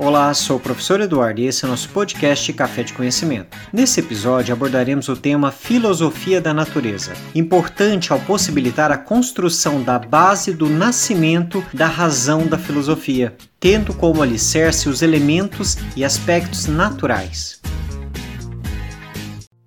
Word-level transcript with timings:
Olá, 0.00 0.32
sou 0.32 0.58
o 0.58 0.60
professor 0.60 1.00
Eduardo 1.00 1.40
e 1.40 1.46
esse 1.46 1.64
é 1.64 1.68
nosso 1.68 1.88
podcast 1.88 2.52
Café 2.52 2.84
de 2.84 2.92
Conhecimento. 2.92 3.58
Nesse 3.72 3.98
episódio 3.98 4.54
abordaremos 4.54 5.08
o 5.08 5.16
tema 5.16 5.50
Filosofia 5.50 6.40
da 6.40 6.54
Natureza, 6.54 7.14
importante 7.34 8.12
ao 8.12 8.20
possibilitar 8.20 8.92
a 8.92 8.96
construção 8.96 9.82
da 9.82 9.98
base 9.98 10.52
do 10.52 10.68
nascimento 10.68 11.64
da 11.74 11.88
razão 11.88 12.46
da 12.46 12.56
filosofia, 12.56 13.36
tendo 13.58 13.92
como 13.92 14.22
alicerce 14.22 14.88
os 14.88 15.02
elementos 15.02 15.76
e 15.96 16.04
aspectos 16.04 16.66
naturais. 16.66 17.60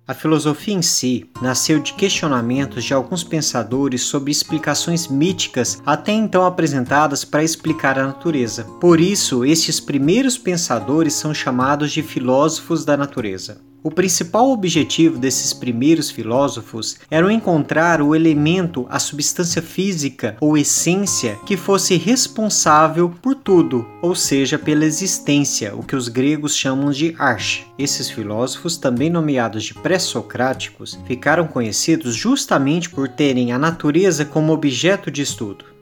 A 0.06 0.14
filosofia 0.14 0.74
em 0.74 0.82
si 0.82 1.30
nasceu 1.40 1.78
de 1.78 1.94
questionamentos 1.94 2.82
de 2.82 2.92
alguns 2.92 3.22
pensadores 3.22 4.02
sobre 4.02 4.32
explicações 4.32 5.06
míticas 5.06 5.80
até 5.86 6.10
então 6.10 6.44
apresentadas 6.44 7.24
para 7.24 7.44
explicar 7.44 7.96
a 7.98 8.06
natureza. 8.06 8.64
Por 8.80 9.00
isso, 9.00 9.44
estes 9.44 9.78
primeiros 9.78 10.36
pensadores 10.36 11.14
são 11.14 11.32
chamados 11.32 11.92
de 11.92 12.02
filósofos 12.02 12.84
da 12.84 12.96
natureza. 12.96 13.71
O 13.84 13.90
principal 13.90 14.50
objetivo 14.50 15.18
desses 15.18 15.52
primeiros 15.52 16.08
filósofos 16.08 16.98
era 17.10 17.32
encontrar 17.32 18.00
o 18.00 18.14
elemento, 18.14 18.86
a 18.88 19.00
substância 19.00 19.60
física 19.60 20.36
ou 20.40 20.56
essência 20.56 21.36
que 21.44 21.56
fosse 21.56 21.96
responsável 21.96 23.12
por 23.20 23.34
tudo, 23.34 23.84
ou 24.00 24.14
seja, 24.14 24.56
pela 24.56 24.84
existência, 24.84 25.74
o 25.74 25.82
que 25.82 25.96
os 25.96 26.06
gregos 26.06 26.54
chamam 26.54 26.92
de 26.92 27.16
arche. 27.18 27.66
Esses 27.76 28.08
filósofos, 28.08 28.76
também 28.76 29.10
nomeados 29.10 29.64
de 29.64 29.74
pré-socráticos, 29.74 30.96
ficaram 31.04 31.48
conhecidos 31.48 32.14
justamente 32.14 32.88
por 32.88 33.08
terem 33.08 33.50
a 33.50 33.58
natureza 33.58 34.24
como 34.24 34.52
objeto 34.52 35.10
de 35.10 35.22
estudo. 35.22 35.72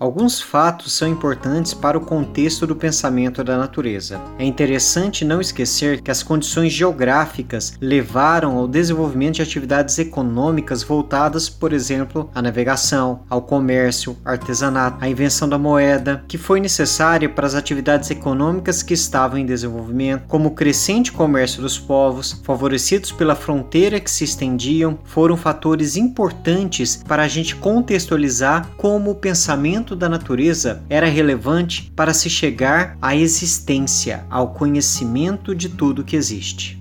Alguns 0.00 0.40
fatos 0.40 0.92
são 0.92 1.08
importantes 1.08 1.74
para 1.74 1.98
o 1.98 2.00
contexto 2.00 2.64
do 2.68 2.76
pensamento 2.76 3.42
da 3.42 3.58
natureza. 3.58 4.20
É 4.38 4.44
interessante 4.44 5.24
não 5.24 5.40
esquecer 5.40 6.00
que 6.00 6.10
as 6.10 6.22
condições 6.22 6.72
geográficas 6.72 7.74
levaram 7.80 8.56
ao 8.56 8.68
desenvolvimento 8.68 9.36
de 9.36 9.42
atividades 9.42 9.98
econômicas 9.98 10.84
voltadas, 10.84 11.48
por 11.48 11.72
exemplo, 11.72 12.30
à 12.32 12.40
navegação, 12.40 13.22
ao 13.28 13.42
comércio, 13.42 14.16
artesanato, 14.24 15.04
à 15.04 15.08
invenção 15.08 15.48
da 15.48 15.58
moeda, 15.58 16.22
que 16.28 16.38
foi 16.38 16.60
necessária 16.60 17.28
para 17.28 17.48
as 17.48 17.56
atividades 17.56 18.08
econômicas 18.08 18.84
que 18.84 18.94
estavam 18.94 19.36
em 19.36 19.46
desenvolvimento, 19.46 20.28
como 20.28 20.50
o 20.50 20.54
crescente 20.54 21.10
comércio 21.10 21.60
dos 21.60 21.76
povos, 21.76 22.40
favorecidos 22.44 23.10
pela 23.10 23.34
fronteira 23.34 23.98
que 23.98 24.10
se 24.10 24.22
estendiam, 24.22 24.96
foram 25.02 25.36
fatores 25.36 25.96
importantes 25.96 27.02
para 27.04 27.24
a 27.24 27.28
gente 27.28 27.56
contextualizar 27.56 28.68
como 28.76 29.10
o 29.10 29.16
pensamento 29.16 29.87
da 29.96 30.08
natureza 30.08 30.82
era 30.88 31.06
relevante 31.06 31.92
para 31.94 32.14
se 32.14 32.30
chegar 32.30 32.96
à 33.00 33.16
existência, 33.16 34.24
ao 34.30 34.52
conhecimento 34.54 35.54
de 35.54 35.68
tudo 35.68 36.04
que 36.04 36.16
existe. 36.16 36.77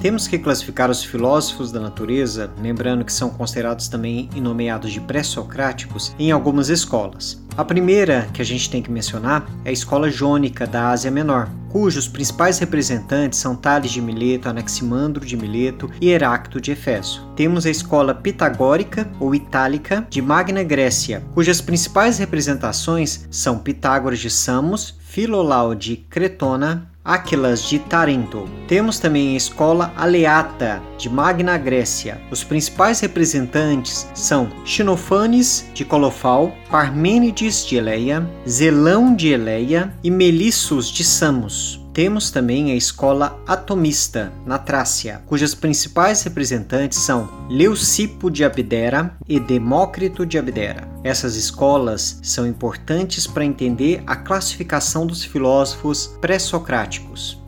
Temos 0.00 0.26
que 0.26 0.38
classificar 0.38 0.90
os 0.90 1.04
filósofos 1.04 1.70
da 1.70 1.78
natureza, 1.78 2.50
lembrando 2.62 3.04
que 3.04 3.12
são 3.12 3.28
considerados 3.28 3.86
também 3.86 4.30
e 4.34 4.40
nomeados 4.40 4.90
de 4.92 4.98
pré-socráticos, 4.98 6.14
em 6.18 6.30
algumas 6.30 6.70
escolas. 6.70 7.44
A 7.54 7.62
primeira 7.62 8.26
que 8.32 8.40
a 8.40 8.44
gente 8.44 8.70
tem 8.70 8.80
que 8.82 8.90
mencionar 8.90 9.46
é 9.62 9.68
a 9.68 9.72
escola 9.72 10.10
jônica 10.10 10.66
da 10.66 10.88
Ásia 10.88 11.10
Menor, 11.10 11.50
cujos 11.68 12.08
principais 12.08 12.58
representantes 12.58 13.38
são 13.38 13.54
Tales 13.54 13.90
de 13.90 14.00
Mileto, 14.00 14.48
Anaximandro 14.48 15.22
de 15.22 15.36
Mileto 15.36 15.90
e 16.00 16.08
Heráclito 16.08 16.62
de 16.62 16.72
Efeso. 16.72 17.28
Temos 17.36 17.66
a 17.66 17.70
escola 17.70 18.14
pitagórica 18.14 19.06
ou 19.20 19.34
itálica 19.34 20.06
de 20.08 20.22
Magna 20.22 20.62
Grécia, 20.62 21.22
cujas 21.34 21.60
principais 21.60 22.16
representações 22.16 23.26
são 23.30 23.58
Pitágoras 23.58 24.18
de 24.18 24.30
Samos, 24.30 24.98
Filolau 24.98 25.74
de 25.74 25.98
Cretona, 25.98 26.90
Áquilas 27.10 27.64
de 27.64 27.80
Tarento. 27.80 28.48
Temos 28.68 29.00
também 29.00 29.34
a 29.34 29.36
escola 29.36 29.92
Aleata 29.96 30.80
de 30.96 31.10
Magna 31.10 31.58
Grécia. 31.58 32.20
Os 32.30 32.44
principais 32.44 33.00
representantes 33.00 34.08
são 34.14 34.48
Xenofanes 34.64 35.68
de 35.74 35.84
Colofal, 35.84 36.54
Parmênides 36.70 37.66
de 37.66 37.74
Eleia, 37.74 38.24
Zelão 38.48 39.12
de 39.12 39.26
Eleia 39.26 39.92
e 40.04 40.10
Melissos 40.10 40.88
de 40.88 41.02
Samos. 41.02 41.79
Temos 41.92 42.30
também 42.30 42.70
a 42.70 42.76
escola 42.76 43.42
atomista, 43.46 44.32
na 44.46 44.58
Trácia, 44.58 45.22
cujas 45.26 45.56
principais 45.56 46.22
representantes 46.22 47.00
são 47.00 47.28
Leucipo 47.50 48.30
de 48.30 48.44
Abdera 48.44 49.16
e 49.28 49.40
Demócrito 49.40 50.24
de 50.24 50.38
Abdera. 50.38 50.88
Essas 51.02 51.34
escolas 51.34 52.20
são 52.22 52.46
importantes 52.46 53.26
para 53.26 53.44
entender 53.44 54.04
a 54.06 54.14
classificação 54.14 55.04
dos 55.04 55.24
filósofos 55.24 56.06
pré-socráticos. 56.20 57.42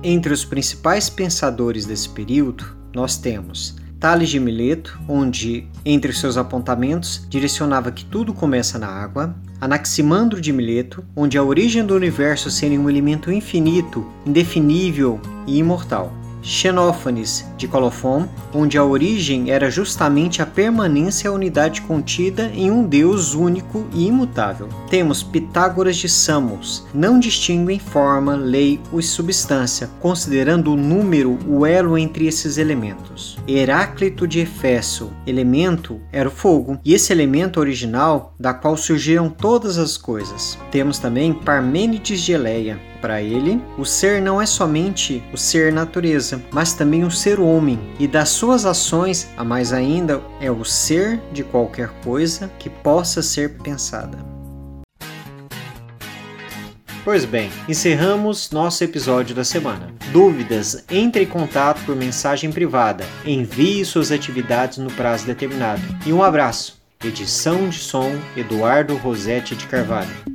Entre 0.00 0.32
os 0.32 0.44
principais 0.44 1.08
pensadores 1.08 1.86
desse 1.86 2.08
período, 2.08 2.76
nós 2.94 3.16
temos 3.16 3.74
Tales 4.04 4.28
de 4.28 4.38
Mileto, 4.38 5.00
onde, 5.08 5.66
entre 5.82 6.12
seus 6.12 6.36
apontamentos, 6.36 7.26
direcionava 7.26 7.90
que 7.90 8.04
tudo 8.04 8.34
começa 8.34 8.78
na 8.78 8.86
água, 8.86 9.34
Anaximandro 9.58 10.42
de 10.42 10.52
Mileto, 10.52 11.02
onde 11.16 11.38
a 11.38 11.42
origem 11.42 11.86
do 11.86 11.94
universo 11.94 12.50
seria 12.50 12.78
um 12.78 12.90
elemento 12.90 13.32
infinito, 13.32 14.06
indefinível 14.26 15.18
e 15.46 15.56
imortal. 15.56 16.12
Xenófanes 16.44 17.46
de 17.56 17.66
Colofon, 17.66 18.28
onde 18.52 18.76
a 18.76 18.84
origem 18.84 19.50
era 19.50 19.70
justamente 19.70 20.42
a 20.42 20.46
permanência 20.46 21.30
a 21.30 21.32
unidade 21.32 21.80
contida 21.80 22.50
em 22.54 22.70
um 22.70 22.84
Deus 22.84 23.34
único 23.34 23.86
e 23.94 24.06
imutável. 24.06 24.68
Temos 24.90 25.22
Pitágoras 25.22 25.96
de 25.96 26.08
Samos, 26.08 26.86
não 26.92 27.18
distinguem 27.18 27.78
forma, 27.78 28.36
lei 28.36 28.78
ou 28.92 29.00
substância, 29.00 29.88
considerando 30.00 30.72
o 30.72 30.76
número 30.76 31.38
o 31.48 31.64
elo 31.64 31.96
entre 31.96 32.26
esses 32.26 32.58
elementos. 32.58 33.38
Heráclito 33.48 34.26
de 34.26 34.40
Efeso, 34.40 35.10
elemento 35.26 36.00
era 36.12 36.28
o 36.28 36.32
fogo, 36.32 36.78
e 36.84 36.92
esse 36.92 37.12
elemento 37.12 37.58
original 37.58 38.34
da 38.38 38.52
qual 38.52 38.76
surgiram 38.76 39.30
todas 39.30 39.78
as 39.78 39.96
coisas. 39.96 40.58
Temos 40.70 40.98
também 40.98 41.32
Parmênides 41.32 42.20
de 42.20 42.32
Eleia, 42.32 42.78
para 43.04 43.20
ele, 43.20 43.62
o 43.76 43.84
ser 43.84 44.22
não 44.22 44.40
é 44.40 44.46
somente 44.46 45.22
o 45.30 45.36
ser 45.36 45.70
natureza, 45.70 46.42
mas 46.50 46.72
também 46.72 47.04
o 47.04 47.10
ser 47.10 47.38
homem, 47.38 47.78
e 48.00 48.08
das 48.08 48.30
suas 48.30 48.64
ações, 48.64 49.28
a 49.36 49.44
mais 49.44 49.74
ainda, 49.74 50.22
é 50.40 50.50
o 50.50 50.64
ser 50.64 51.20
de 51.30 51.44
qualquer 51.44 51.90
coisa 52.02 52.50
que 52.58 52.70
possa 52.70 53.20
ser 53.20 53.58
pensada. 53.58 54.16
Pois 57.04 57.26
bem, 57.26 57.50
encerramos 57.68 58.50
nosso 58.50 58.82
episódio 58.82 59.34
da 59.34 59.44
semana. 59.44 59.92
Dúvidas? 60.10 60.82
Entre 60.90 61.24
em 61.24 61.26
contato 61.26 61.84
por 61.84 61.94
mensagem 61.94 62.50
privada. 62.50 63.04
Envie 63.26 63.84
suas 63.84 64.10
atividades 64.10 64.78
no 64.78 64.90
prazo 64.90 65.26
determinado. 65.26 65.82
E 66.06 66.12
um 66.14 66.22
abraço. 66.22 66.82
Edição 67.04 67.68
de 67.68 67.80
som 67.80 68.12
Eduardo 68.34 68.96
Rosetti 68.96 69.54
de 69.54 69.66
Carvalho. 69.66 70.33